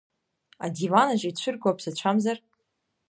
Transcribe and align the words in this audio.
Адиван 0.65 1.07
аҿы 1.13 1.27
ицәырго 1.29 1.67
аԥсацәамзар? 1.71 2.37